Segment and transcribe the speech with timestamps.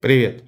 [0.00, 0.44] Привет!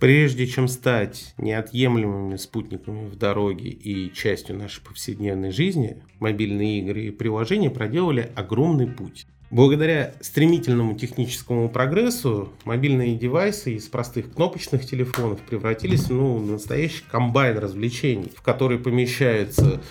[0.00, 7.10] Прежде чем стать неотъемлемыми спутниками в дороге и частью нашей повседневной жизни, мобильные игры и
[7.10, 9.26] приложения проделали огромный путь.
[9.50, 17.58] Благодаря стремительному техническому прогрессу мобильные девайсы из простых кнопочных телефонов превратились ну, в настоящий комбайн
[17.58, 19.82] развлечений, в который помещаются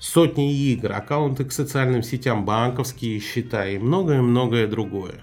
[0.00, 5.22] сотни игр, аккаунты к социальным сетям, банковские счета и многое-многое другое.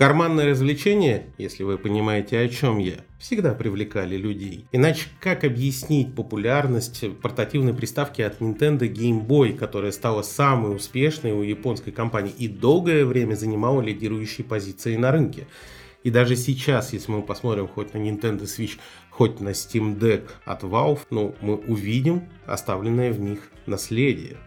[0.00, 4.64] Карманные развлечения, если вы понимаете о чем я, всегда привлекали людей.
[4.72, 11.42] Иначе как объяснить популярность портативной приставки от Nintendo Game Boy, которая стала самой успешной у
[11.42, 15.46] японской компании и долгое время занимала лидирующие позиции на рынке?
[16.02, 18.78] И даже сейчас, если мы посмотрим хоть на Nintendo Switch,
[19.10, 24.38] хоть на Steam Deck от Valve, ну, мы увидим оставленное в них наследие.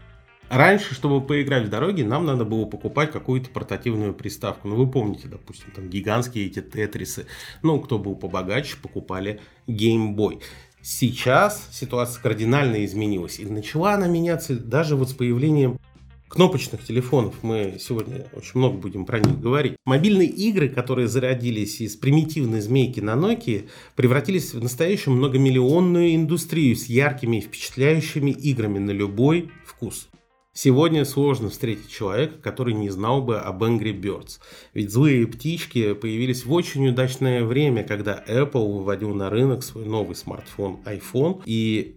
[0.54, 4.68] Раньше, чтобы поиграть в дороге, нам надо было покупать какую-то портативную приставку.
[4.68, 7.26] Ну, вы помните, допустим, там гигантские эти тетрисы.
[7.64, 10.44] Ну, кто был побогаче, покупали Game Boy.
[10.80, 13.40] Сейчас ситуация кардинально изменилась.
[13.40, 15.80] И начала она меняться даже вот с появлением
[16.28, 17.34] кнопочных телефонов.
[17.42, 19.76] Мы сегодня очень много будем про них говорить.
[19.86, 26.86] Мобильные игры, которые зародились из примитивной змейки на Nokia, превратились в настоящую многомиллионную индустрию с
[26.86, 30.10] яркими и впечатляющими играми на любой вкус.
[30.56, 34.40] Сегодня сложно встретить человека, который не знал бы об Angry Birds.
[34.76, 40.16] Ведь злые птички появились в очень удачное время, когда Apple выводил на рынок свой новый
[40.16, 41.42] смартфон iPhone.
[41.46, 41.96] И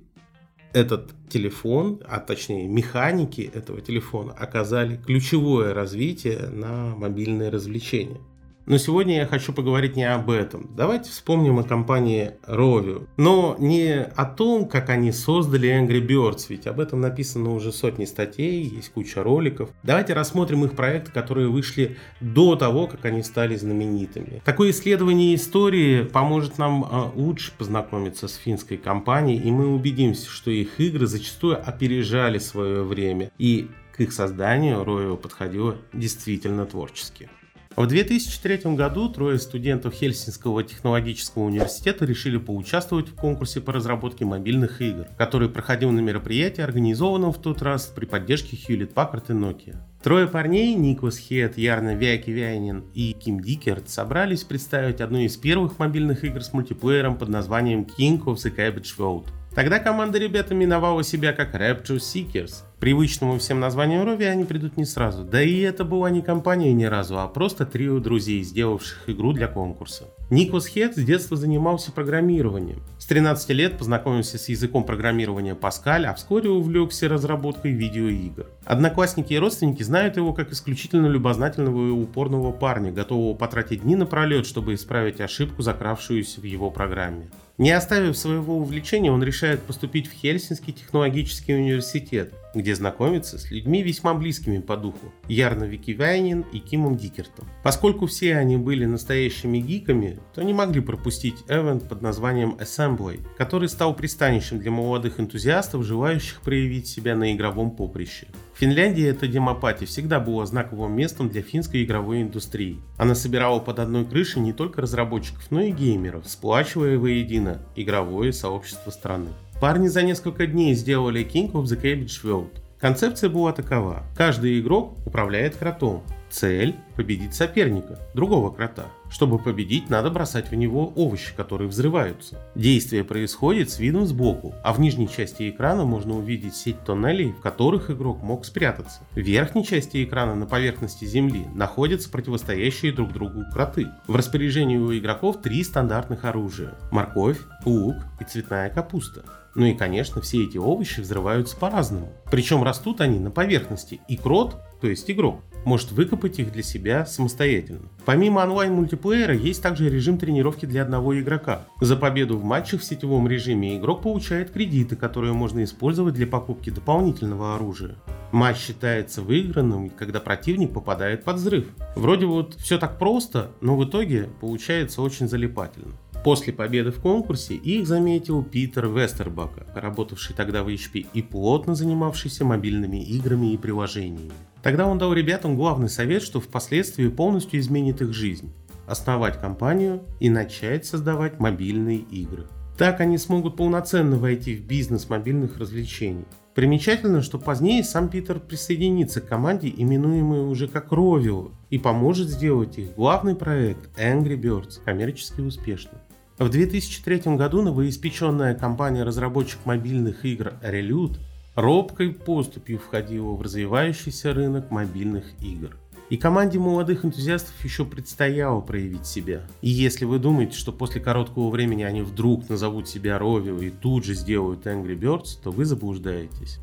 [0.73, 8.21] этот телефон, а точнее механики этого телефона оказали ключевое развитие на мобильные развлечения.
[8.67, 10.69] Но сегодня я хочу поговорить не об этом.
[10.75, 13.07] Давайте вспомним о компании Rovio.
[13.17, 18.05] Но не о том, как они создали Angry Birds, ведь об этом написано уже сотни
[18.05, 19.71] статей, есть куча роликов.
[19.85, 24.43] Давайте рассмотрим их проекты, которые вышли до того, как они стали знаменитыми.
[24.45, 30.51] Такое исследование истории поможет нам а, лучше познакомиться с финской компанией, и мы убедимся, что
[30.51, 37.31] их игры зачастую опережали свое время, и к их созданию Rovio подходило действительно творчески.
[37.77, 44.81] В 2003 году трое студентов Хельсинского технологического университета решили поучаствовать в конкурсе по разработке мобильных
[44.81, 49.77] игр, который проходил на мероприятии, организованном в тот раз при поддержке Hewlett Packard и Nokia.
[50.03, 56.25] Трое парней, Никос Хет, Ярна Вякивянин и Ким Дикерт, собрались представить одну из первых мобильных
[56.25, 59.27] игр с мультиплеером под названием King of the Cabbage World.
[59.55, 62.66] Тогда команда ребят именовала себя как Rapture Seekers.
[62.81, 65.25] Привычному всем названию Рови они придут не сразу.
[65.25, 69.49] Да и это была не компания ни разу, а просто трио друзей, сделавших игру для
[69.49, 70.05] конкурса.
[70.29, 72.83] Никос Хед с детства занимался программированием.
[72.99, 78.47] С 13 лет познакомился с языком программирования Pascal, а вскоре увлекся разработкой видеоигр.
[78.67, 84.45] Одноклассники и родственники знают его как исключительно любознательного и упорного парня, готового потратить дни напролет,
[84.47, 87.31] чтобы исправить ошибку, закравшуюся в его программе.
[87.59, 93.83] Не оставив своего увлечения, он решает поступить в Хельсинский технологический университет, где знакомится с людьми
[93.83, 97.47] весьма близкими по духу– Ярно Викивайнин и Кимом Дикертом.
[97.63, 103.69] Поскольку все они были настоящими гиками, то не могли пропустить эвент под названием Assembly, который
[103.69, 108.29] стал пристанищем для молодых энтузиастов, желающих проявить себя на игровом поприще.
[108.55, 112.81] В Финляндии эта демопати всегда была знаковым местом для финской игровой индустрии.
[112.97, 118.91] Она собирала под одной крышей не только разработчиков, но и геймеров, сплачивая воедино игровое сообщество
[118.91, 119.29] страны.
[119.61, 122.51] Парни за несколько дней сделали King of the Cabbage World.
[122.79, 124.03] Концепция была такова.
[124.15, 126.03] Каждый игрок управляет кротом.
[126.31, 128.87] Цель– победить соперника, другого крота.
[129.11, 132.41] Чтобы победить, надо бросать в него овощи, которые взрываются.
[132.55, 137.41] Действие происходит с видом сбоку, а в нижней части экрана можно увидеть сеть тоннелей, в
[137.41, 139.01] которых игрок мог спрятаться.
[139.13, 143.87] В верхней части экрана на поверхности земли находятся противостоящие друг другу кроты.
[144.09, 149.25] В распоряжении у игроков три стандартных оружия– морковь, лук и цветная капуста.
[149.55, 152.13] Ну и, конечно, все эти овощи взрываются по-разному.
[152.31, 157.05] Причем растут они на поверхности, и крот, то есть игрок, может выкопать их для себя
[157.05, 157.91] самостоятельно.
[158.07, 161.67] Помимо онлайн-мультиплеера есть также режим тренировки для одного игрока.
[161.81, 166.71] За победу в матчах в сетевом режиме игрок получает кредиты, которые можно использовать для покупки
[166.71, 167.97] дополнительного оружия.
[168.33, 171.67] Матч считается выигранным, когда противник попадает под взрыв.
[171.95, 175.95] Вроде вот все так просто, но в итоге получается очень залипательно.
[176.27, 182.45] После победы в конкурсе их заметил Питер Вестербака, работавший тогда в HP и плотно занимавшийся
[182.45, 184.33] мобильными играми и приложениями.
[184.61, 188.53] Тогда он дал ребятам главный совет, что впоследствии полностью изменит их жизнь–
[188.89, 192.49] основать компанию и начать создавать мобильные игры.
[192.77, 196.25] Так они смогут полноценно войти в бизнес мобильных развлечений.
[196.57, 202.79] Примечательно, что позднее сам Питер присоединится к команде, именуемой уже как Rovio, и поможет сделать
[202.79, 206.01] их главный проект Angry Birds коммерчески успешным.
[206.39, 211.17] В 2003 году новоиспеченная компания-разработчик мобильных игр Relut
[211.55, 215.79] робкой поступью входила в развивающийся рынок мобильных игр.
[216.11, 219.47] И команде молодых энтузиастов еще предстояло проявить себя.
[219.63, 224.05] И если вы думаете, что после короткого времени они вдруг назовут себя Rovio и тут
[224.05, 226.59] же сделают Angry Birds, то вы заблуждаетесь.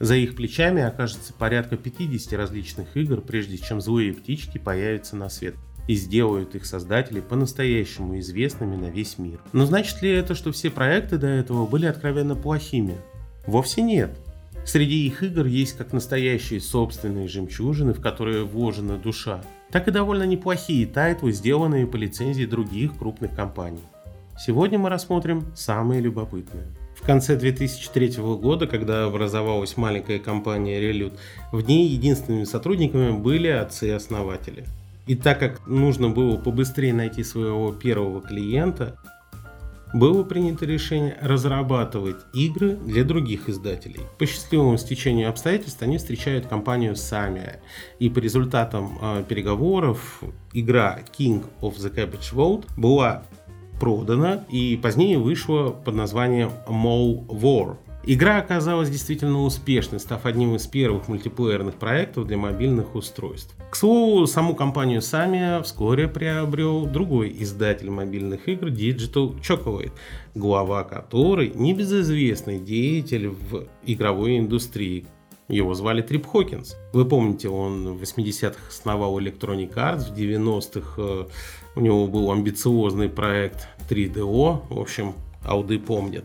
[0.00, 5.54] За их плечами окажется порядка 50 различных игр, прежде чем злые птички появятся на свет
[5.88, 9.40] и сделают их создателей по-настоящему известными на весь мир.
[9.52, 12.94] Но значит ли это, что все проекты до этого были откровенно плохими?
[13.46, 14.10] Вовсе нет.
[14.64, 20.24] Среди их игр есть как настоящие собственные жемчужины, в которые вложена душа, так и довольно
[20.24, 23.80] неплохие тайтлы, сделанные по лицензии других крупных компаний.
[24.38, 26.66] Сегодня мы рассмотрим самые любопытные.
[26.94, 31.14] В конце 2003 года, когда образовалась маленькая компания Relude,
[31.50, 34.66] в ней единственными сотрудниками были отцы-основатели.
[35.08, 38.98] И так как нужно было побыстрее найти своего первого клиента,
[39.94, 44.02] было принято решение разрабатывать игры для других издателей.
[44.18, 47.60] По счастливому стечению обстоятельств они встречают компанию сами.
[47.98, 50.22] И по результатам э, переговоров
[50.52, 53.22] игра King of the Cabbage Vault была
[53.80, 57.78] продана и позднее вышла под названием Mole War.
[58.04, 63.54] Игра оказалась действительно успешной, став одним из первых мультиплеерных проектов для мобильных устройств.
[63.70, 69.92] К слову, саму компанию Самия вскоре приобрел другой издатель мобильных игр Digital Chocolate,
[70.34, 75.06] глава которой небезызвестный деятель в игровой индустрии.
[75.48, 76.76] Его звали Трип Хокинс.
[76.92, 81.26] Вы помните, он в 80-х основал Electronic Arts, в 90-х э,
[81.74, 85.14] у него был амбициозный проект 3DO, в общем,
[85.44, 86.24] ауды помнят.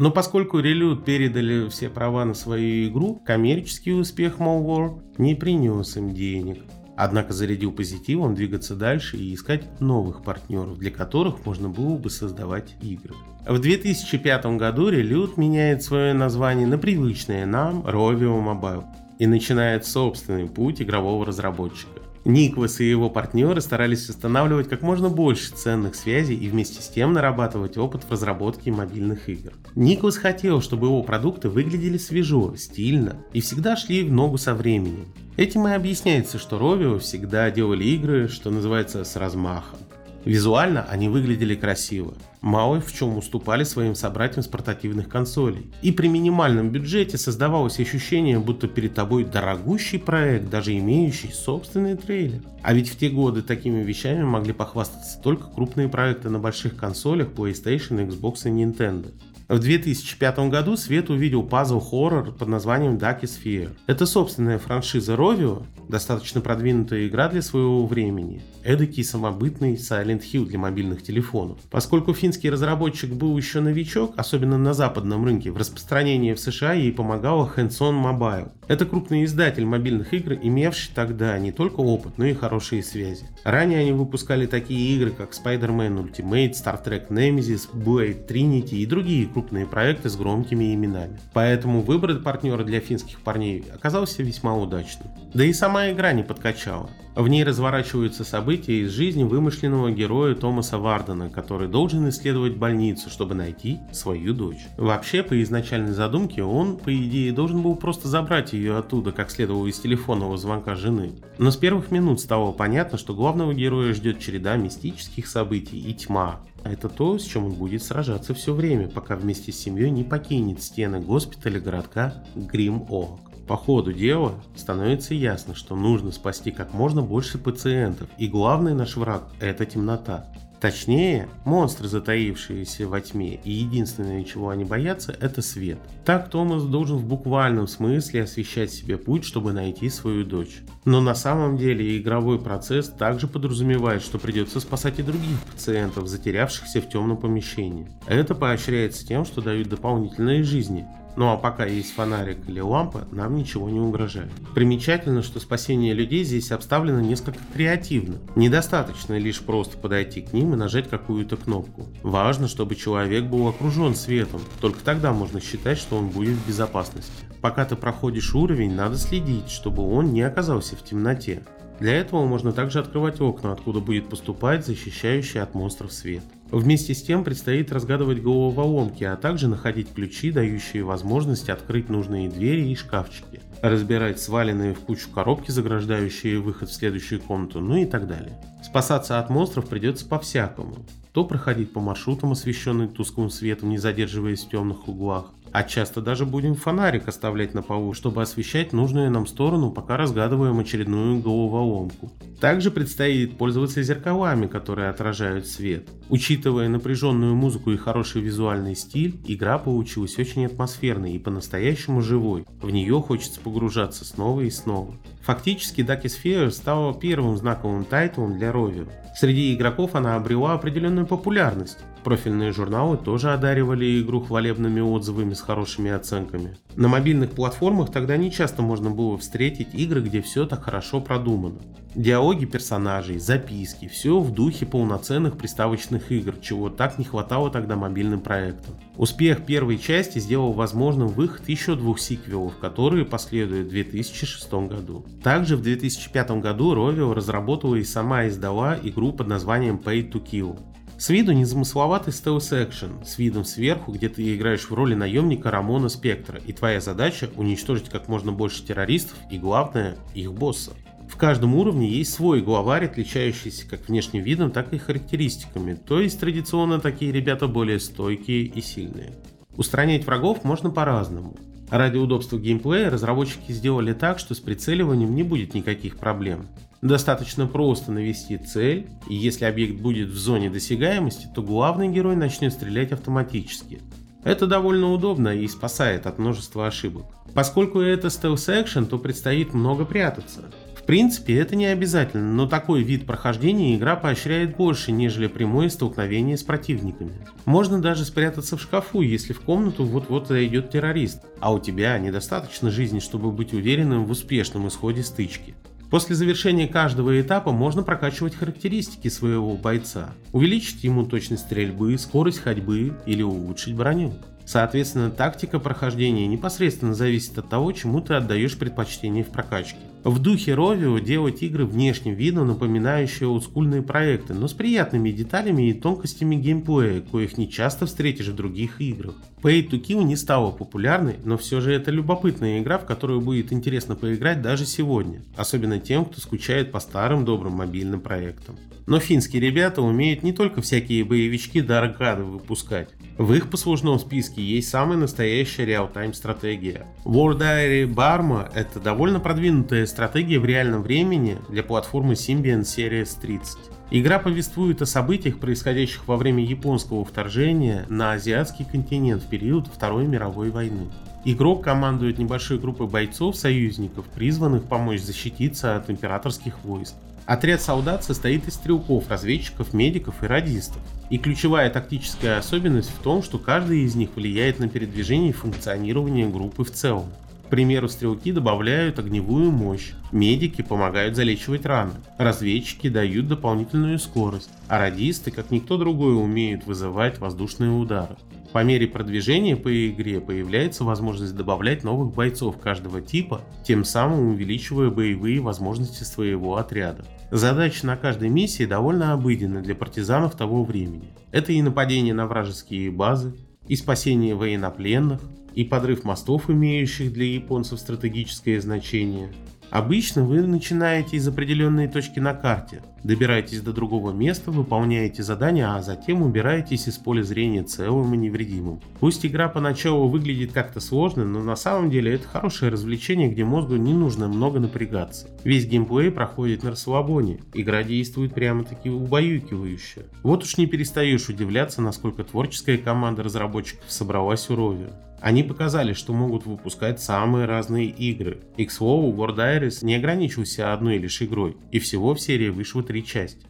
[0.00, 6.14] Но поскольку Reload передали все права на свою игру, коммерческий успех Malware не принес им
[6.14, 6.62] денег.
[6.96, 12.76] Однако зарядил позитивом двигаться дальше и искать новых партнеров, для которых можно было бы создавать
[12.80, 13.14] игры.
[13.46, 18.84] В 2005 году Reload меняет свое название на привычное нам Rovio Mobile
[19.18, 21.99] и начинает собственный путь игрового разработчика.
[22.30, 27.12] Никвас и его партнеры старались устанавливать как можно больше ценных связей и вместе с тем
[27.12, 29.52] нарабатывать опыт в разработке мобильных игр.
[29.74, 35.06] Никвас хотел, чтобы его продукты выглядели свежо, стильно и всегда шли в ногу со временем.
[35.36, 39.78] Этим и объясняется, что Rovio всегда делали игры, что называется, с размахом.
[40.24, 45.70] Визуально они выглядели красиво, мало в чем уступали своим собратьям с портативных консолей.
[45.80, 52.42] И при минимальном бюджете создавалось ощущение, будто перед тобой дорогущий проект, даже имеющий собственный трейлер.
[52.62, 57.28] А ведь в те годы такими вещами могли похвастаться только крупные проекты на больших консолях
[57.28, 59.12] PlayStation, Xbox и Nintendo.
[59.50, 63.72] В 2005 году свет увидел пазл-хоррор под названием Ducky Sphere.
[63.88, 68.42] Это собственная франшиза Rovio, достаточно продвинутая игра для своего времени.
[68.62, 71.58] Эдакий самобытный Silent Hill для мобильных телефонов.
[71.68, 76.92] Поскольку финский разработчик был еще новичок, особенно на западном рынке, в распространении в США ей
[76.92, 78.52] помогала Hands-On Mobile.
[78.70, 83.24] Это крупный издатель мобильных игр, имевший тогда не только опыт, но и хорошие связи.
[83.42, 89.26] Ранее они выпускали такие игры, как Spider-Man Ultimate, Star Trek Nemesis, Blade Trinity и другие
[89.26, 91.18] крупные проекты с громкими именами.
[91.32, 95.08] Поэтому выбор партнера для финских парней оказался весьма удачным.
[95.34, 96.90] Да и сама игра не подкачала.
[97.16, 103.34] В ней разворачиваются события из жизни вымышленного героя Томаса Вардена, который должен исследовать больницу, чтобы
[103.34, 104.68] найти свою дочь.
[104.76, 109.66] Вообще, по изначальной задумке, он, по идее, должен был просто забрать ее оттуда, как следовало
[109.66, 111.12] из телефонного звонка жены.
[111.38, 116.40] Но с первых минут стало понятно, что главного героя ждет череда мистических событий и тьма.
[116.62, 120.04] А это то, с чем он будет сражаться все время, пока вместе с семьей не
[120.04, 123.30] покинет стены госпиталя городка Грим-Оак.
[123.46, 128.96] По ходу дела становится ясно, что нужно спасти как можно больше пациентов, и главный наш
[128.96, 130.26] враг– это темнота.
[130.60, 135.78] Точнее, монстры, затаившиеся во тьме, и единственное, чего они боятся, это свет.
[136.04, 140.60] Так Томас должен в буквальном смысле освещать себе путь, чтобы найти свою дочь.
[140.84, 146.82] Но на самом деле игровой процесс также подразумевает, что придется спасать и других пациентов, затерявшихся
[146.82, 147.88] в темном помещении.
[148.06, 150.86] Это поощряется тем, что дают дополнительные жизни,
[151.16, 154.30] ну а пока есть фонарик или лампа, нам ничего не угрожает.
[154.54, 158.16] Примечательно, что спасение людей здесь обставлено несколько креативно.
[158.36, 161.86] Недостаточно лишь просто подойти к ним и нажать какую-то кнопку.
[162.02, 167.12] Важно, чтобы человек был окружен светом, только тогда можно считать, что он будет в безопасности.
[167.40, 171.42] Пока ты проходишь уровень, надо следить, чтобы он не оказался в темноте.
[171.80, 176.22] Для этого можно также открывать окна, откуда будет поступать защищающий от монстров свет.
[176.50, 182.68] Вместе с тем предстоит разгадывать головоломки, а также находить ключи, дающие возможность открыть нужные двери
[182.68, 188.08] и шкафчики, разбирать сваленные в кучу коробки, заграждающие выход в следующую комнату, ну и так
[188.08, 188.36] далее.
[188.64, 190.74] Спасаться от монстров придется по-всякому.
[191.12, 196.26] То проходить по маршрутам, освещенным тусклым светом, не задерживаясь в темных углах, а часто даже
[196.26, 202.12] будем фонарик оставлять на полу, чтобы освещать нужную нам сторону, пока разгадываем очередную головоломку.
[202.40, 205.88] Также предстоит пользоваться зеркалами, которые отражают свет.
[206.08, 212.46] Учитывая напряженную музыку и хороший визуальный стиль, игра получилась очень атмосферной и по-настоящему живой.
[212.62, 214.94] В нее хочется погружаться снова и снова.
[215.22, 218.90] Фактически Ducky Sphere стала первым знаковым тайтлом для Rovio.
[219.14, 221.78] Среди игроков она обрела определенную популярность.
[222.02, 226.56] Профильные журналы тоже одаривали игру хвалебными отзывами с хорошими оценками.
[226.76, 231.60] На мобильных платформах тогда не часто можно было встретить игры, где все так хорошо продумано.
[231.94, 238.20] Диалоги персонажей, записки, все в духе полноценных приставочных игр, чего так не хватало тогда мобильным
[238.20, 238.76] проектам.
[238.96, 245.04] Успех первой части сделал возможным выход еще двух сиквелов, которые последуют в 2006 году.
[245.22, 250.58] Также в 2005 году Rovio разработала и сама издала игру под названием Pay to Kill.
[251.00, 256.38] С виду незамысловатый стелс-экшен, с видом сверху, где ты играешь в роли наемника Рамона Спектра,
[256.46, 260.72] и твоя задача уничтожить как можно больше террористов и, главное, их босса.
[261.08, 266.20] В каждом уровне есть свой главарь, отличающийся как внешним видом, так и характеристиками, то есть
[266.20, 269.14] традиционно такие ребята более стойкие и сильные.
[269.56, 271.34] Устранять врагов можно по-разному.
[271.70, 276.48] Ради удобства геймплея разработчики сделали так, что с прицеливанием не будет никаких проблем.
[276.82, 282.54] Достаточно просто навести цель, и если объект будет в зоне досягаемости, то главный герой начнет
[282.54, 283.80] стрелять автоматически.
[284.24, 287.04] Это довольно удобно и спасает от множества ошибок.
[287.34, 290.50] Поскольку это стелс-экшен, то предстоит много прятаться.
[290.74, 296.36] В принципе, это не обязательно, но такой вид прохождения игра поощряет больше, нежели прямое столкновение
[296.36, 297.12] с противниками.
[297.44, 302.70] Можно даже спрятаться в шкафу, если в комнату вот-вот зайдет террорист, а у тебя недостаточно
[302.70, 305.54] жизни, чтобы быть уверенным в успешном исходе стычки.
[305.90, 312.96] После завершения каждого этапа можно прокачивать характеристики своего бойца, увеличить ему точность стрельбы, скорость ходьбы
[313.06, 314.14] или улучшить броню.
[314.44, 319.78] Соответственно, тактика прохождения непосредственно зависит от того, чему ты отдаешь предпочтение в прокачке.
[320.02, 325.74] В духе Rovio делать игры внешним видом, напоминающие олдскульные проекты, но с приятными деталями и
[325.74, 329.14] тонкостями геймплея, коих не часто встретишь в других играх.
[329.42, 333.52] Pay to Kill не стала популярной, но все же это любопытная игра, в которую будет
[333.52, 338.56] интересно поиграть даже сегодня, особенно тем, кто скучает по старым добрым мобильным проектам.
[338.86, 342.88] Но финские ребята умеют не только всякие боевички до аркады выпускать.
[343.18, 346.86] В их послужном списке есть самая настоящая реал-тайм стратегия.
[347.04, 353.58] War Diary Barma это довольно продвинутая стратегия в реальном времени для платформы Symbian Series 30.
[353.90, 360.06] Игра повествует о событиях, происходящих во время японского вторжения на азиатский континент в период Второй
[360.06, 360.88] мировой войны.
[361.24, 366.94] Игрок командует небольшой группой бойцов-союзников, призванных помочь защититься от императорских войск.
[367.26, 370.80] Отряд солдат состоит из стрелков, разведчиков, медиков и радистов.
[371.10, 376.28] И ключевая тактическая особенность в том, что каждый из них влияет на передвижение и функционирование
[376.28, 377.06] группы в целом.
[377.50, 385.32] Примеру, стрелки добавляют огневую мощь, медики помогают залечивать раны, разведчики дают дополнительную скорость, а радисты,
[385.32, 388.14] как никто другой, умеют вызывать воздушные удары.
[388.52, 394.90] По мере продвижения по игре появляется возможность добавлять новых бойцов каждого типа, тем самым увеличивая
[394.90, 397.04] боевые возможности своего отряда.
[397.32, 401.10] Задачи на каждой миссии довольно обыденны для партизанов того времени.
[401.32, 403.34] Это и нападение на вражеские базы,
[403.68, 405.20] и спасение военнопленных,
[405.60, 409.30] и подрыв мостов, имеющих для японцев стратегическое значение,
[409.70, 415.80] Обычно вы начинаете из определенной точки на карте, добираетесь до другого места, выполняете задания, а
[415.80, 418.80] затем убираетесь из поля зрения целым и невредимым.
[418.98, 423.76] Пусть игра поначалу выглядит как-то сложно, но на самом деле это хорошее развлечение, где мозгу
[423.76, 425.28] не нужно много напрягаться.
[425.44, 430.06] Весь геймплей проходит на расслабоне, игра действует прямо-таки убаюкивающе.
[430.24, 434.92] Вот уж не перестаешь удивляться, насколько творческая команда разработчиков собралась у Rovio.
[435.20, 438.40] Они показали, что могут выпускать самые разные игры.
[438.56, 442.82] И к слову, War Diaries не ограничился одной лишь игрой, и всего в серии вышло
[442.82, 443.46] три части.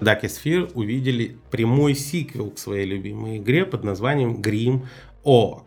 [0.00, 4.86] Duck увидели прямой сиквел к своей любимой игре под названием Grim
[5.24, 5.64] Oak.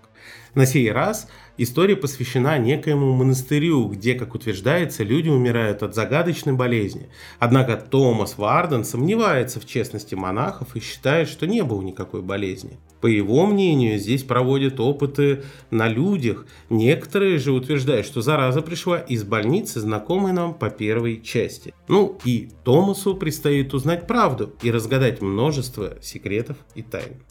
[0.55, 1.27] На сей раз
[1.61, 7.09] история посвящена некоему монастырю, где, как утверждается, люди умирают от загадочной болезни.
[7.37, 12.77] Однако Томас Варден сомневается в честности монахов и считает, что не было никакой болезни.
[13.01, 16.45] По его мнению, здесь проводят опыты на людях.
[16.69, 21.73] Некоторые же утверждают, что зараза пришла из больницы, знакомой нам по первой части.
[21.87, 27.21] Ну и Томасу предстоит узнать правду и разгадать множество секретов и тайн.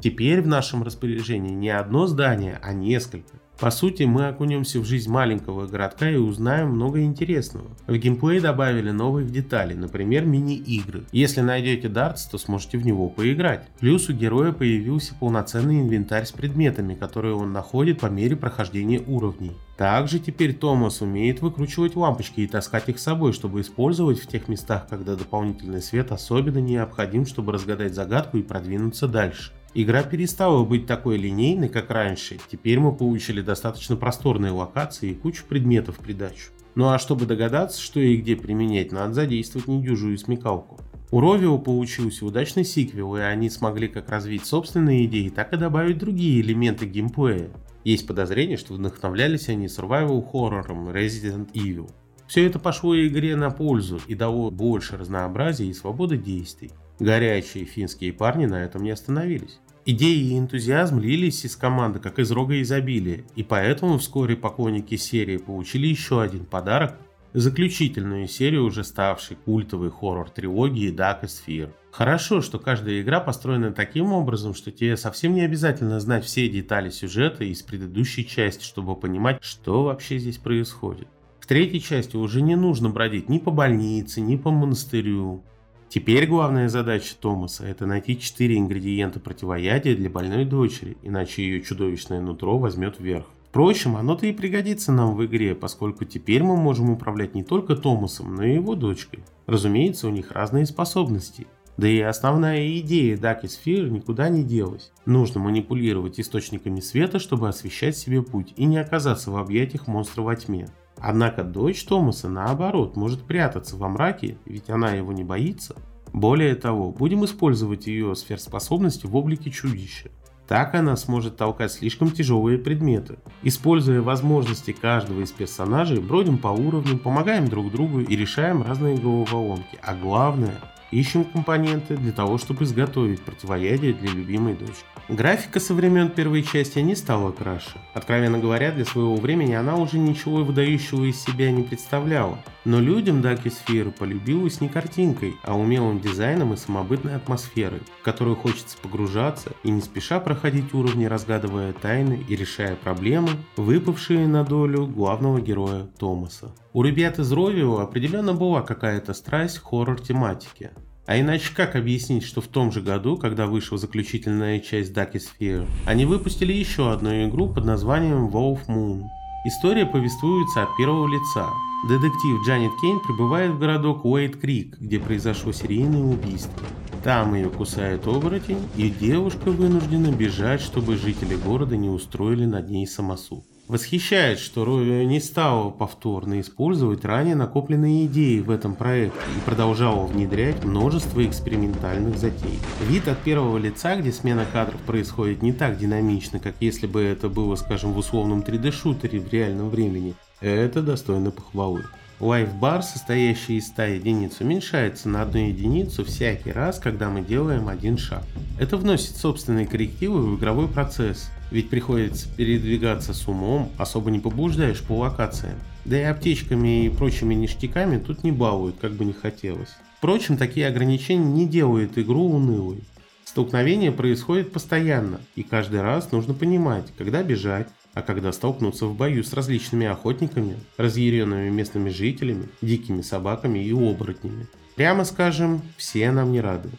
[0.00, 3.40] Теперь в нашем распоряжении не одно здание, а несколько.
[3.58, 7.66] По сути, мы окунемся в жизнь маленького городка и узнаем много интересного.
[7.88, 11.06] В геймплей добавили новых деталей, например, мини-игры.
[11.10, 13.66] Если найдете дартс, то сможете в него поиграть.
[13.80, 19.56] Плюс у героя появился полноценный инвентарь с предметами, которые он находит по мере прохождения уровней.
[19.76, 24.46] Также теперь Томас умеет выкручивать лампочки и таскать их с собой, чтобы использовать в тех
[24.46, 29.52] местах, когда дополнительный свет особенно необходим, чтобы разгадать загадку и продвинуться дальше.
[29.74, 32.38] Игра перестала быть такой линейной, как раньше.
[32.50, 36.50] Теперь мы получили достаточно просторные локации и кучу предметов в придачу.
[36.74, 40.80] Ну а чтобы догадаться, что и где применять, надо задействовать недюжую смекалку.
[41.10, 45.98] У Ровио получился удачный сиквел, и они смогли как развить собственные идеи, так и добавить
[45.98, 47.50] другие элементы геймплея.
[47.84, 51.90] Есть подозрение, что вдохновлялись они survival хоррором Resident Evil.
[52.26, 56.72] Все это пошло игре на пользу и дало больше разнообразия и свободы действий.
[56.98, 59.60] Горячие финские парни на этом не остановились.
[59.84, 65.38] Идеи и энтузиазм лились из команды, как из рога изобилия, и поэтому вскоре поклонники серии
[65.38, 66.98] получили еще один подарок–
[67.32, 71.72] заключительную серию уже ставшей культовой хоррор-трилогии Dark Sphere.
[71.90, 76.90] Хорошо, что каждая игра построена таким образом, что тебе совсем не обязательно знать все детали
[76.90, 81.08] сюжета из предыдущей части, чтобы понимать, что вообще здесь происходит.
[81.40, 85.44] В третьей части уже не нужно бродить ни по больнице, ни по монастырю.
[85.88, 92.20] Теперь главная задача Томаса– это найти четыре ингредиента противоядия для больной дочери, иначе ее чудовищное
[92.20, 93.24] нутро возьмет вверх.
[93.48, 98.34] Впрочем, оно-то и пригодится нам в игре, поскольку теперь мы можем управлять не только Томасом,
[98.34, 99.20] но и его дочкой.
[99.46, 101.46] Разумеется, у них разные способности.
[101.78, 104.92] Да и основная идея Даки Sphere никуда не делась.
[105.06, 110.36] Нужно манипулировать источниками света, чтобы освещать себе путь и не оказаться в объятиях монстра во
[110.36, 110.68] тьме.
[111.00, 115.76] Однако дочь Томаса, наоборот, может прятаться во мраке, ведь она его не боится.
[116.12, 120.10] Более того, будем использовать ее сверхспособности в облике чудища.
[120.48, 123.18] Так она сможет толкать слишком тяжелые предметы.
[123.42, 129.78] Используя возможности каждого из персонажей, бродим по уровням, помогаем друг другу и решаем разные головоломки.
[129.82, 130.58] А главное,
[130.90, 134.84] ищем компоненты для того, чтобы изготовить противоядие для любимой дочки.
[135.08, 137.78] Графика со времен первой части не стала краше.
[137.94, 142.38] Откровенно говоря, для своего времени она уже ничего выдающего из себя не представляла.
[142.66, 148.36] Но людям Даки Сферы полюбилась не картинкой, а умелым дизайном и самобытной атмосферой, в которую
[148.36, 154.86] хочется погружаться и не спеша проходить уровни, разгадывая тайны и решая проблемы, выпавшие на долю
[154.86, 156.54] главного героя Томаса.
[156.74, 160.72] У ребят из Ровио определенно была какая-то страсть к хоррор-тематике.
[161.08, 165.66] А иначе как объяснить, что в том же году, когда вышла заключительная часть Ducky Sphere,
[165.86, 169.04] они выпустили еще одну игру под названием Wolf Moon.
[169.46, 171.48] История повествуется от первого лица.
[171.88, 176.66] Детектив Джанет Кейн прибывает в городок Уэйт Крик, где произошло серийное убийство.
[177.02, 182.86] Там ее кусает оборотень, и девушка вынуждена бежать, чтобы жители города не устроили над ней
[182.86, 183.44] самосуд.
[183.68, 190.06] Восхищает, что Ровио не стал повторно использовать ранее накопленные идеи в этом проекте и продолжал
[190.06, 192.58] внедрять множество экспериментальных затей.
[192.88, 197.28] Вид от первого лица, где смена кадров происходит не так динамично, как если бы это
[197.28, 201.84] было, скажем, в условном 3D-шутере в реальном времени, это достойно похвалы.
[202.20, 207.98] Лайфбар, состоящий из 100 единиц, уменьшается на одну единицу всякий раз, когда мы делаем один
[207.98, 208.24] шаг.
[208.58, 214.82] Это вносит собственные коррективы в игровой процесс, ведь приходится передвигаться с умом, особо не побуждаешь
[214.82, 215.58] по локациям.
[215.84, 219.74] Да и аптечками и прочими ништяками тут не балуют, как бы не хотелось.
[219.96, 222.84] Впрочем, такие ограничения не делают игру унылой.
[223.24, 229.24] Столкновение происходит постоянно, и каждый раз нужно понимать, когда бежать, а когда столкнуться в бою
[229.24, 234.46] с различными охотниками, разъяренными местными жителями, дикими собаками и оборотнями.
[234.76, 236.70] Прямо скажем, все нам не рады.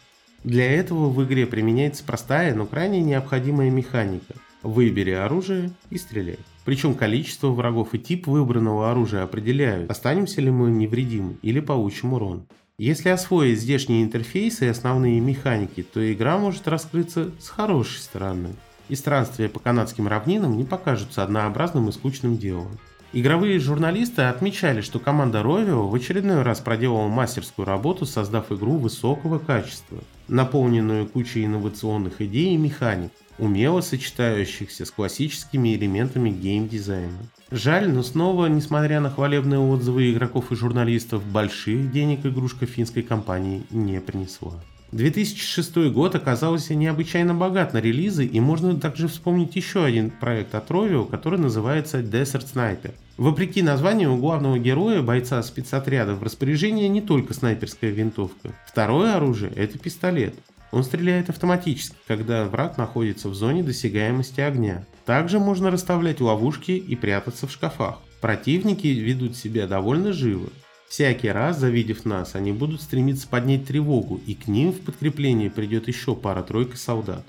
[0.42, 6.38] Для этого в игре применяется простая, но крайне необходимая механика– Выбери оружие и стреляй.
[6.64, 12.46] Причем количество врагов и тип выбранного оружия определяют, останемся ли мы невредимы или получим урон.
[12.78, 18.50] Если освоить здешние интерфейсы и основные механики, то игра может раскрыться с хорошей стороны.
[18.88, 22.78] И странствия по канадским равнинам не покажутся однообразным и скучным делом.
[23.12, 29.40] Игровые журналисты отмечали, что команда Rovio в очередной раз проделала мастерскую работу, создав игру высокого
[29.40, 37.18] качества, наполненную кучей инновационных идей и механик, умело сочетающихся с классическими элементами геймдизайна.
[37.50, 43.64] Жаль, но снова, несмотря на хвалебные отзывы игроков и журналистов, больших денег игрушка финской компании
[43.70, 44.52] не принесла.
[44.92, 50.68] 2006 год оказался необычайно богат на релизы, и можно также вспомнить еще один проект от
[50.70, 52.92] Rovio, который называется Desert Sniper.
[53.16, 58.52] Вопреки названию, у главного героя, бойца спецотряда, в распоряжении не только снайперская винтовка.
[58.66, 60.34] Второе оружие– это пистолет.
[60.72, 64.86] Он стреляет автоматически, когда враг находится в зоне досягаемости огня.
[65.04, 67.98] Также можно расставлять ловушки и прятаться в шкафах.
[68.20, 70.48] Противники ведут себя довольно живо.
[70.90, 75.86] Всякий раз, завидев нас, они будут стремиться поднять тревогу, и к ним в подкрепление придет
[75.86, 77.24] еще пара-тройка солдат.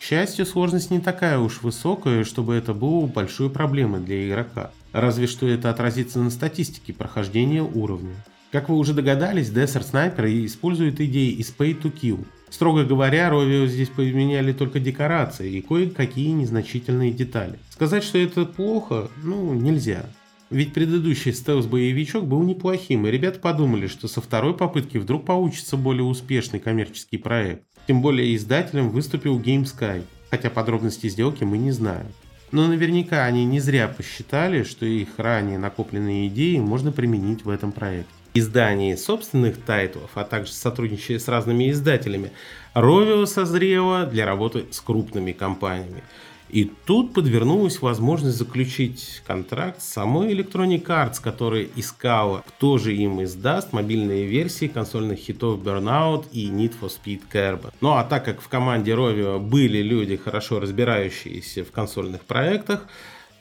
[0.00, 4.72] К счастью, сложность не такая уж высокая, чтобы это было большой проблемой для игрока.
[4.90, 8.16] Разве что это отразится на статистике прохождения уровня.
[8.50, 12.26] Как вы уже догадались, Desert Sniper использует идеи из Pay to Kill.
[12.50, 17.60] Строго говоря, Rovio здесь поменяли только декорации и кое-какие незначительные детали.
[17.70, 20.06] Сказать, что это плохо, ну, нельзя.
[20.48, 26.04] Ведь предыдущий стелс-боевичок был неплохим, и ребята подумали, что со второй попытки вдруг получится более
[26.04, 27.64] успешный коммерческий проект.
[27.88, 32.06] Тем более издателем выступил GameSky, хотя подробности сделки мы не знаем.
[32.52, 37.72] Но наверняка они не зря посчитали, что их ранее накопленные идеи можно применить в этом
[37.72, 38.12] проекте.
[38.34, 42.30] Издании собственных тайтлов, а также сотрудничая с разными издателями,
[42.74, 46.04] Rovio созрела для работы с крупными компаниями–
[46.48, 53.22] и тут подвернулась возможность заключить контракт с самой Electronic Arts, которая искала, кто же им
[53.22, 57.72] издаст мобильные версии консольных хитов Burnout и Need for Speed Carbon.
[57.80, 62.86] Ну а так как в команде Rovio были люди, хорошо разбирающиеся в консольных проектах,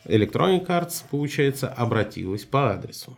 [0.05, 3.17] Electronic Arts, получается, обратилась по адресу.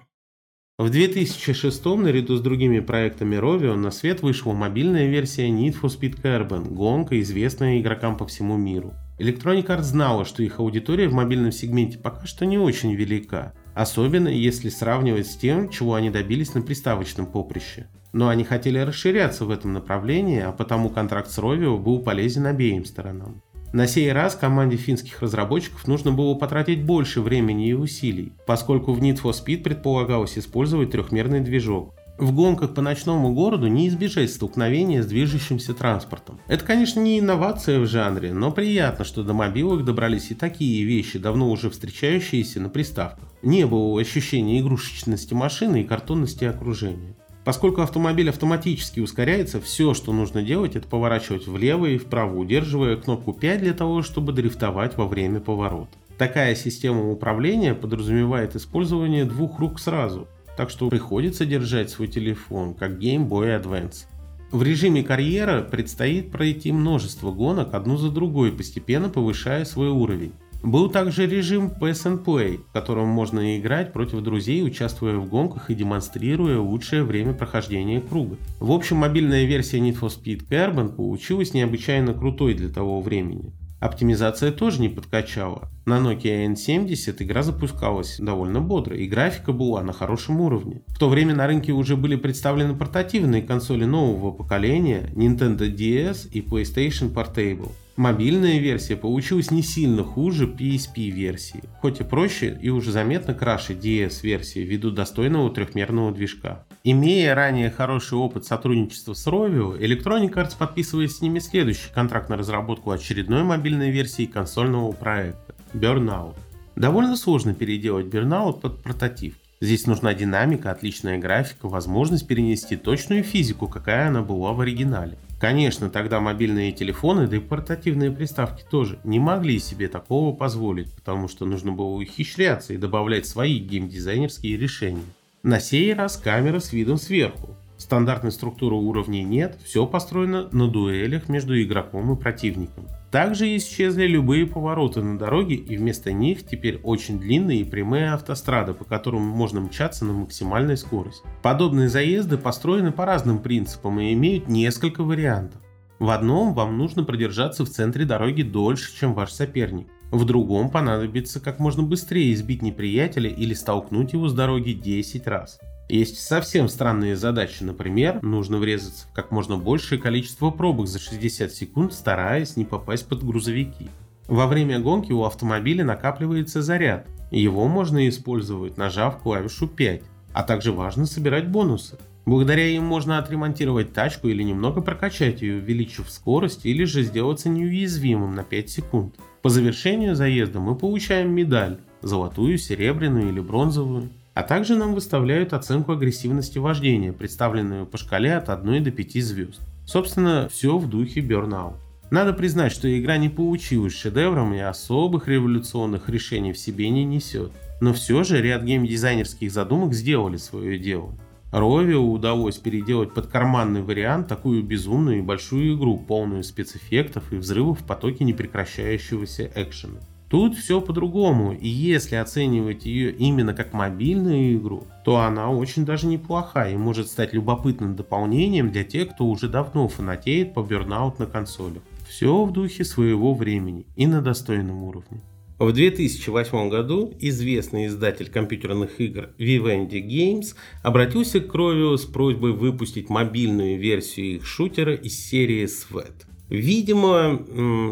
[0.78, 6.22] В 2006 наряду с другими проектами Rovio на свет вышла мобильная версия Need for Speed
[6.22, 8.94] Carbon, гонка, известная игрокам по всему миру.
[9.20, 14.28] Electronic Arts знала, что их аудитория в мобильном сегменте пока что не очень велика, особенно
[14.28, 17.88] если сравнивать с тем, чего они добились на приставочном поприще.
[18.14, 22.86] Но они хотели расширяться в этом направлении, а потому контракт с Rovio был полезен обеим
[22.86, 23.42] сторонам.
[23.74, 29.02] На сей раз команде финских разработчиков нужно было потратить больше времени и усилий, поскольку в
[29.02, 31.94] Need for Speed предполагалось использовать трехмерный движок.
[32.18, 36.40] В гонках по ночному городу не избежать столкновения с движущимся транспортом.
[36.48, 41.20] Это, конечно, не инновация в жанре, но приятно, что до мобилок добрались и такие вещи,
[41.20, 43.32] давно уже встречающиеся на приставках.
[43.44, 47.16] Не было ощущения игрушечности машины и картонности окружения.
[47.46, 53.32] Поскольку автомобиль автоматически ускоряется, все, что нужно делать, это поворачивать влево и вправо, удерживая кнопку
[53.32, 55.96] 5 для того, чтобы дрифтовать во время поворота.
[56.18, 60.28] Такая система управления подразумевает использование двух рук сразу,
[60.58, 64.08] так что приходится держать свой телефон, как Game Boy Advance.
[64.52, 70.34] В режиме карьера предстоит пройти множество гонок одну за другой, постепенно повышая свой уровень.
[70.64, 75.70] Был также режим Pass and Play, в котором можно играть против друзей, участвуя в гонках
[75.70, 78.38] и демонстрируя лучшее время прохождения круга.
[78.60, 83.54] В общем, мобильная версия Need for Speed Carbon получилась необычайно крутой для того времени.
[83.80, 85.70] Оптимизация тоже не подкачала.
[85.86, 90.82] На Nokia N70 игра запускалась довольно бодро, и графика была на хорошем уровне.
[90.88, 96.42] В то время на рынке уже были представлены портативные консоли нового поколения Nintendo DS и
[96.42, 97.72] PlayStation Portable.
[97.98, 103.74] Мобильная версия получилась не сильно хуже PSP версии, хоть и проще и уже заметно краше
[103.74, 106.67] DS версии ввиду достойного трехмерного движка.
[106.90, 112.38] Имея ранее хороший опыт сотрудничества с Rovio, Electronic Arts подписывает с ними следующий контракт на
[112.38, 116.38] разработку очередной мобильной версии консольного проекта– Burnout.
[116.78, 119.36] Довольно сложно переделать Burnout под прототип.
[119.60, 125.18] Здесь нужна динамика, отличная графика, возможность перенести точную физику, какая она была в оригинале.
[125.42, 131.28] Конечно, тогда мобильные телефоны, да и портативные приставки тоже не могли себе такого позволить, потому
[131.28, 135.04] что нужно было ухищряться и добавлять свои геймдизайнерские решения.
[135.44, 137.56] На сей раз камера с видом сверху.
[137.78, 142.88] Стандартной структуры уровней нет, все построено на дуэлях между игроком и противником.
[143.12, 148.74] Также исчезли любые повороты на дороге и вместо них теперь очень длинные и прямые автострады,
[148.74, 151.26] по которым можно мчаться на максимальной скорости.
[151.44, 155.62] Подобные заезды построены по разным принципам и имеют несколько вариантов.
[156.00, 159.88] В одном вам нужно продержаться в центре дороги дольше, чем ваш соперник.
[160.12, 165.60] В другом понадобится как можно быстрее избить неприятеля или столкнуть его с дороги 10 раз.
[165.90, 171.52] Есть совсем странные задачи, например, нужно врезаться в как можно большее количество пробок за 60
[171.52, 173.90] секунд, стараясь не попасть под грузовики.
[174.28, 180.02] Во время гонки у автомобиля накапливается заряд, Его можно использовать, нажав клавишу 5,
[180.34, 181.98] а также важно собирать бонусы.
[182.26, 188.36] Благодаря им можно отремонтировать тачку или немного прокачать ее, увеличив скорость или же сделаться неуязвимым
[188.36, 189.16] на 5 секунд.
[189.48, 194.10] По завершению заезда мы получаем медаль, золотую, серебряную или бронзовую.
[194.34, 199.62] А также нам выставляют оценку агрессивности вождения, представленную по шкале от 1 до 5 звезд.
[199.86, 201.76] Собственно, все в духе Burnout.
[202.12, 207.54] Надо признать, что игра не получилась шедевром и особых революционных решений в себе не несет.
[207.80, 211.18] Но все же ряд геймдизайнерских задумок сделали свое дело.
[211.52, 217.80] Ровио удалось переделать под карманный вариант такую безумную и большую игру, полную спецэффектов и взрывов
[217.80, 220.00] в потоке непрекращающегося экшена.
[220.30, 226.08] Тут все по-другому, и если оценивать ее именно как мобильную игру, то она очень даже
[226.08, 231.28] неплоха и может стать любопытным дополнением для тех, кто уже давно фанатеет по Burnout на
[231.28, 231.82] консолях.
[232.10, 235.22] Все в духе своего времени и на достойном уровне.
[235.60, 243.10] В 2008 году известный издатель компьютерных игр Vivendi Games обратился к Rovio с просьбой выпустить
[243.10, 246.28] мобильную версию их шутера из серии Sweat.
[246.50, 247.42] Видимо,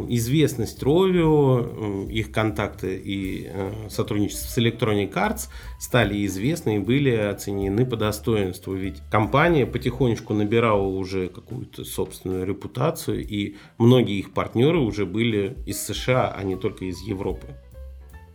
[0.10, 7.86] известность Rovio, их контакты и э, сотрудничество с Electronic Arts стали известны и были оценены
[7.86, 8.74] по достоинству.
[8.74, 15.82] Ведь компания потихонечку набирала уже какую-то собственную репутацию, и многие их партнеры уже были из
[15.82, 17.48] США, а не только из Европы.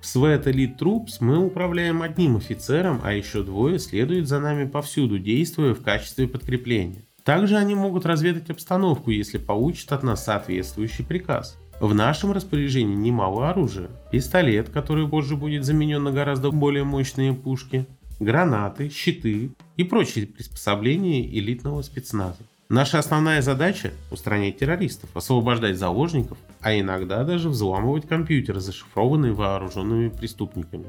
[0.02, 5.18] В Sweat Elite Troops мы управляем одним офицером, а еще двое следуют за нами повсюду,
[5.18, 7.04] действуя в качестве подкрепления.
[7.30, 11.56] Также они могут разведать обстановку, если получат от нас соответствующий приказ.
[11.78, 13.86] В нашем распоряжении немало оружия.
[14.10, 17.86] Пистолет, который позже будет заменен на гораздо более мощные пушки,
[18.18, 22.42] гранаты, щиты и прочие приспособления элитного спецназа.
[22.68, 30.86] Наша основная задача– устранять террористов, освобождать заложников, а иногда даже взламывать компьютеры, зашифрованные вооруженными преступниками.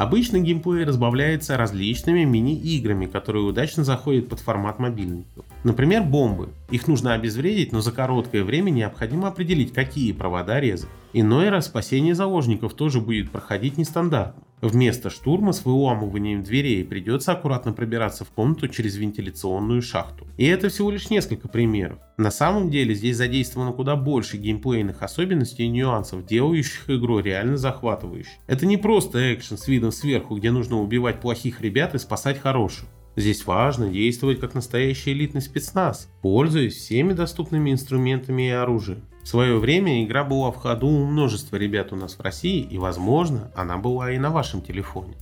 [0.00, 5.44] Обычно геймплей разбавляется различными мини-играми, которые удачно заходят под формат мобильников.
[5.62, 6.48] Например, бомбы.
[6.70, 10.88] Их нужно обезвредить, но за короткое время необходимо определить, какие провода резать.
[11.12, 14.42] Иной раз спасение заложников тоже будет проходить нестандартно.
[14.60, 20.26] Вместо штурма с выламыванием дверей придется аккуратно пробираться в комнату через вентиляционную шахту.
[20.36, 21.98] И это всего лишь несколько примеров.
[22.18, 28.38] На самом деле здесь задействовано куда больше геймплейных особенностей и нюансов, делающих игру реально захватывающей.
[28.46, 32.86] Это не просто экшен с видом сверху, где нужно убивать плохих ребят и спасать хороших.
[33.16, 39.04] Здесь важно действовать как настоящий элитный спецназ, пользуясь всеми доступными инструментами и оружием.
[39.22, 42.78] В свое время игра была в ходу у множества ребят у нас в России, и,
[42.78, 45.16] возможно, она была и на вашем телефоне.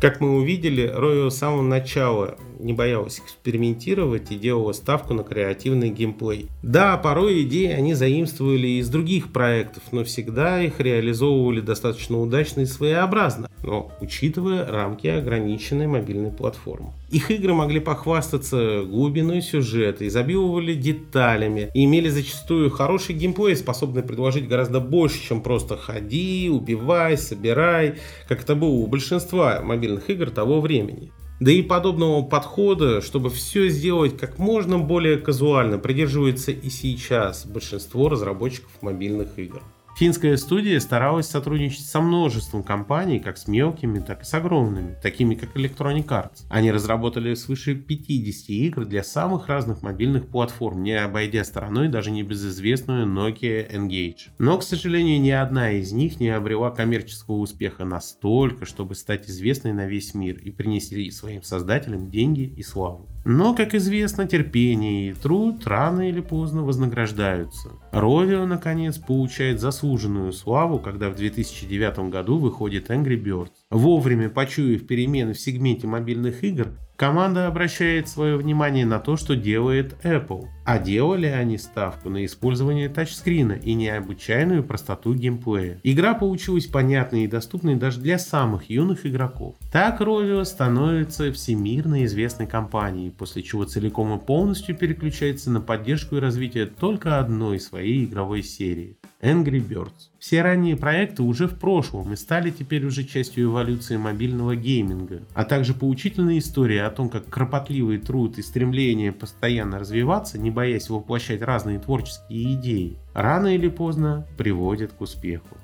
[0.00, 5.90] Как мы увидели, Ровио с самого начала не боялась экспериментировать и делала ставку на креативный
[5.90, 6.46] геймплей.
[6.62, 12.66] Да, порой идеи они заимствовали из других проектов, но всегда их реализовывали достаточно удачно и
[12.66, 16.92] своеобразно, но учитывая рамки ограниченной мобильной платформы.
[17.10, 24.46] Их игры могли похвастаться глубиной сюжета, изобиловали деталями и имели зачастую хороший геймплей, способный предложить
[24.46, 27.94] гораздо больше, чем просто ходи, убивай, собирай,
[28.28, 31.10] как это было у большинства мобильных игр того времени.
[31.40, 38.10] Да и подобного подхода, чтобы все сделать как можно более казуально, придерживается и сейчас большинство
[38.10, 39.62] разработчиков мобильных игр.
[39.98, 45.34] Финская студия старалась сотрудничать со множеством компаний, как с мелкими, так и с огромными, такими
[45.34, 46.44] как Electronic Arts.
[46.48, 53.08] Они разработали свыше 50 игр для самых разных мобильных платформ, не обойдя стороной даже небезызвестную
[53.08, 54.28] Nokia Engage.
[54.38, 59.72] Но, к сожалению, ни одна из них не обрела коммерческого успеха настолько, чтобы стать известной
[59.72, 63.08] на весь мир и принести своим создателям деньги и славу.
[63.30, 67.72] Но, как известно, терпение и труд рано или поздно вознаграждаются.
[67.92, 73.50] Ровио, наконец, получает заслуженную славу, когда в 2009 году выходит Angry Birds.
[73.70, 79.94] Вовремя почуяв перемены в сегменте мобильных игр, Команда обращает свое внимание на то, что делает
[80.02, 80.48] Apple.
[80.66, 85.78] А делали они ставку на использование тачскрина и необычайную простоту геймплея.
[85.84, 89.54] Игра получилась понятной и доступной даже для самых юных игроков.
[89.70, 96.20] Так Rovio становится всемирно известной компанией, после чего целиком и полностью переключается на поддержку и
[96.20, 98.98] развитие только одной своей игровой серии.
[99.20, 100.10] Angry Birds.
[100.20, 105.44] Все ранние проекты уже в прошлом и стали теперь уже частью эволюции мобильного гейминга, а
[105.44, 111.42] также поучительная история о том, как кропотливый труд и стремление постоянно развиваться, не боясь воплощать
[111.42, 115.56] разные творческие идеи, рано или поздно приводят к успеху.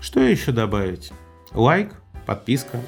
[0.00, 1.12] Что еще добавить?
[1.52, 1.94] Лайк,
[2.26, 2.80] подписка,